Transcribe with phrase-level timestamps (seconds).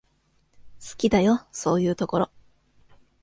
[0.83, 2.31] 好きだよ、そういうところ。